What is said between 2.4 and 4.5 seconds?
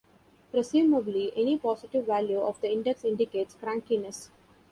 of the index indicates crankiness.